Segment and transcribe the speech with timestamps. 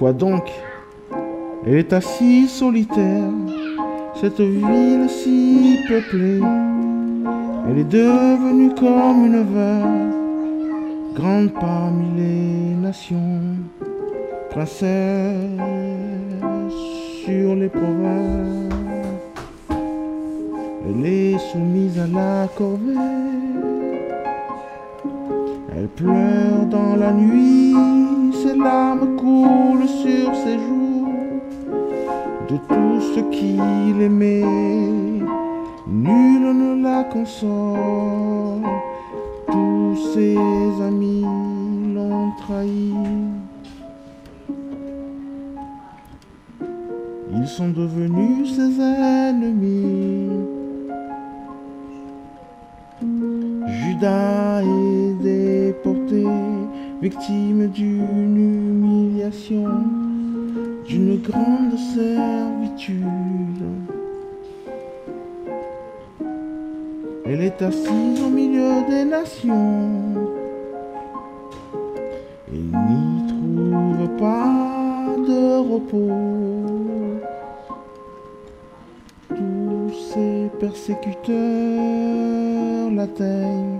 [0.00, 0.44] Quoi donc
[1.66, 3.28] Elle est assise solitaire,
[4.18, 6.40] cette ville si peuplée.
[7.68, 13.42] Elle est devenue comme une veuve, grande parmi les nations,
[14.48, 15.36] princesse
[17.26, 18.72] sur les provinces.
[20.88, 23.69] Elle est soumise à la corvée.
[25.72, 27.74] Elle pleure dans la nuit,
[28.42, 31.08] ses larmes coulent sur ses joues.
[32.48, 34.42] De tout ce qu'il aimait,
[35.86, 38.66] nul ne la console.
[39.46, 40.36] Tous ses
[40.82, 41.24] amis
[41.94, 42.92] l'ont trahi.
[47.32, 50.30] Ils sont devenus ses ennemis.
[53.68, 55.22] Judas est
[57.00, 59.64] victime d'une humiliation,
[60.86, 63.04] d'une grande servitude.
[67.24, 69.88] Elle est assise au milieu des nations.
[72.52, 76.10] et n'y trouve pas de repos.
[79.28, 81.30] Tous ses persécuteurs
[82.90, 83.78] l'atteignent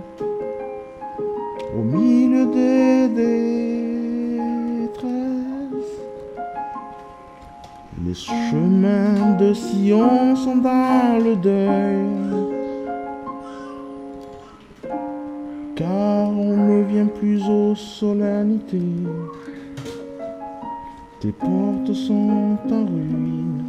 [1.77, 2.10] au milieu
[2.53, 3.07] des
[4.83, 5.01] détresses.
[8.05, 12.21] Les chemins de Sion sont dans le deuil.
[15.81, 18.77] car on ne vient plus aux solennités.
[21.19, 23.63] Tes portes sont en ruine,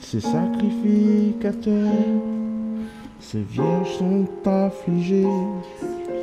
[0.00, 2.12] ces sacrificateurs,
[3.18, 5.26] ces vierges sont affligées,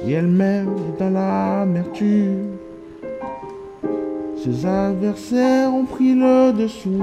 [0.06, 2.58] et elles-mêmes dans l'amertume.
[4.44, 7.02] Ses adversaires ont pris le dessous,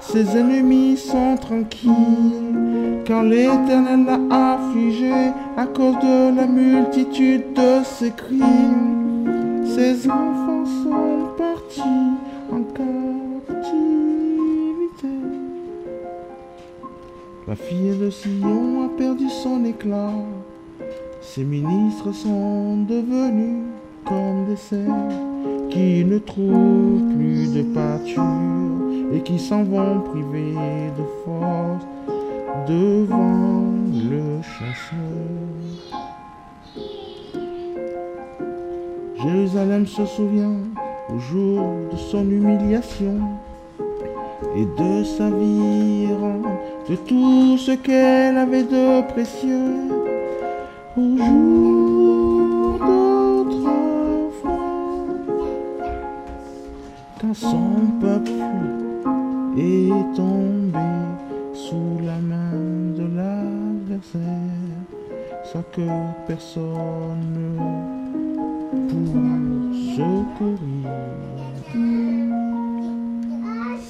[0.00, 5.12] ses ennemis sont tranquilles, car l'Éternel l'a affligé
[5.56, 9.64] à cause de la multitude de ses crimes.
[9.64, 11.82] Ses enfants sont partis
[12.52, 12.96] en captivité.
[17.48, 20.12] La fille de Sion a perdu son éclat,
[21.26, 23.64] ses ministres sont devenus
[24.04, 24.88] comme des cerfs
[25.70, 31.84] qui ne trouvent plus de pâture et qui s'en vont privés de force
[32.68, 35.06] devant le chasseur.
[39.22, 40.60] Jérusalem se souvient
[41.12, 41.60] au jour
[41.92, 43.18] de son humiliation
[44.56, 46.06] et de sa vie
[46.88, 49.95] de tout ce qu'elle avait de précieux
[50.96, 54.50] au jour d'autrefois,
[57.34, 57.70] son
[58.00, 58.30] peuple
[59.58, 60.78] est tombé
[61.52, 62.52] sous la main
[62.96, 64.22] de l'adversaire,
[65.44, 65.86] sans que
[66.26, 67.58] personne
[68.88, 69.06] pour
[69.96, 70.90] secourir.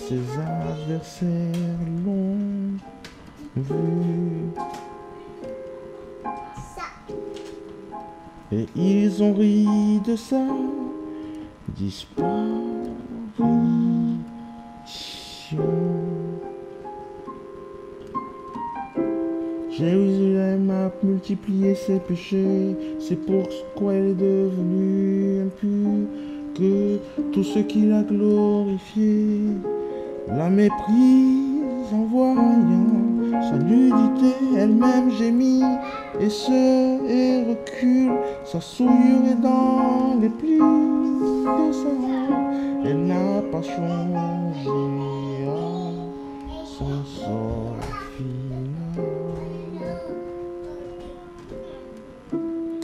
[0.08, 2.78] Ses adversaires l'ont
[3.56, 3.96] vu.
[8.52, 9.66] Et ils ont ri
[10.06, 10.40] de sa
[11.76, 12.26] disparition.
[19.70, 26.08] Jérusalem a multiplié ses péchés, c'est pourquoi elle est devenue impure,
[26.54, 26.98] que
[27.32, 29.40] tout ce qui l'a glorifié
[30.28, 35.62] la méprise en voyant sa nudité, elle-même gémit
[36.20, 36.52] et se
[37.08, 38.12] et recule,
[38.44, 45.06] sa souillure est dans les plis de sa robe, elle n'a pas changé
[46.78, 47.76] son sort
[48.16, 49.04] final.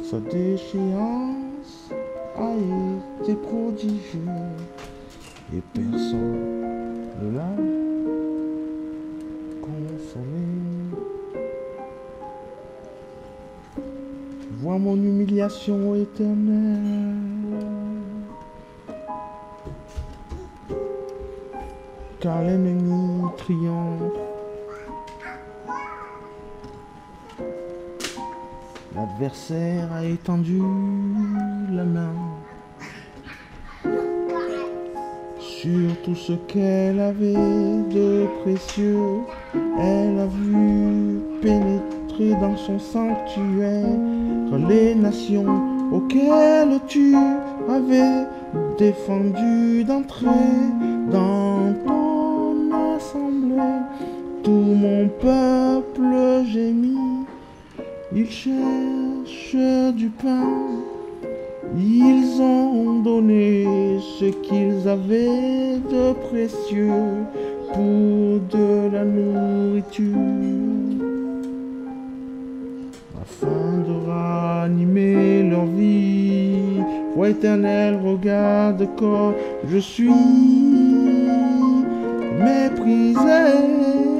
[0.02, 1.90] Sa déchéance
[2.38, 2.52] a
[3.20, 4.28] été prodigieuse
[5.54, 7.91] et personne ne l'a
[14.60, 17.16] Vois mon humiliation éternelle.
[22.20, 24.12] Car l'ennemi triomphe.
[28.94, 30.60] L'adversaire a étendu
[31.70, 32.31] la main
[35.62, 39.20] sur tout ce qu'elle avait de précieux.
[39.78, 43.86] Elle a vu pénétrer dans son sanctuaire
[44.68, 45.62] les nations
[45.92, 47.14] auxquelles tu
[47.68, 48.26] avait
[48.76, 50.26] défendu d'entrer
[51.12, 53.82] dans ton assemblée.
[54.42, 57.24] Tout mon peuple gémit,
[58.12, 59.54] il cherche
[59.94, 60.91] du pain.
[61.76, 67.24] Ils ont donné ce qu'ils avaient de précieux
[67.72, 70.16] pour de la nourriture
[73.22, 76.82] afin de ranimer leur vie.
[77.14, 79.34] Foi éternel, regarde comme
[79.68, 80.10] je suis
[82.38, 84.11] méprisé.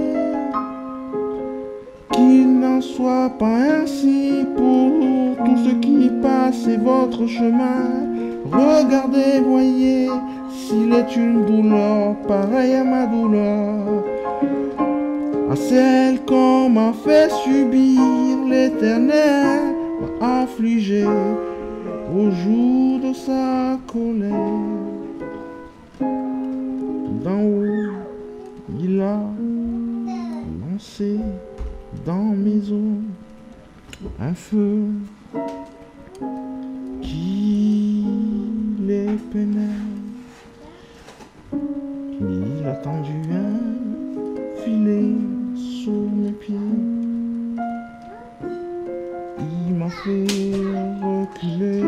[2.72, 8.08] N'en soit pas ainsi pour tous ceux qui passent votre chemin.
[8.50, 10.08] Regardez, voyez
[10.50, 14.04] s'il est une douleur pareille à ma douleur
[15.50, 18.00] à celle qu'on m'a fait subir,
[18.48, 19.75] l'éternel
[20.18, 24.30] m'a affligé au jour de sa colère.
[27.22, 27.92] D'en haut,
[28.82, 29.20] il a
[30.72, 31.18] lancé
[32.04, 33.00] dans mes eaux
[34.20, 34.84] un feu
[37.00, 38.04] qui
[38.80, 39.70] les pénètre.
[42.20, 45.14] Il a tendu un filet
[45.54, 46.56] sous mes pieds.
[49.38, 50.26] Il m'a fait
[51.02, 51.82] reculer.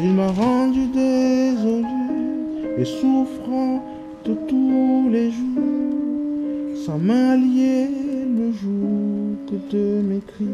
[0.00, 1.86] Il m'a rendu désolé
[2.78, 3.82] et souffrant
[4.24, 6.86] de tous les jours.
[6.86, 7.36] Sa main
[8.50, 10.46] que de mes cris.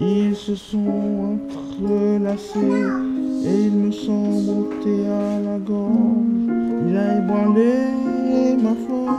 [0.00, 2.58] Ils se sont entrelacés
[3.44, 5.96] et ils me sont montés à la gorge.
[6.88, 9.16] Il a ébranlé ma force.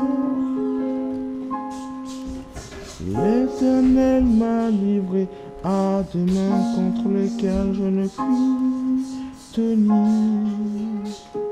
[3.07, 5.27] L'Éternel m'a livré
[5.63, 11.46] à des mains contre lesquelles je ne puis tenir.